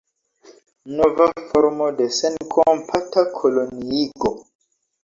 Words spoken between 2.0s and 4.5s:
de senkompata koloniigo.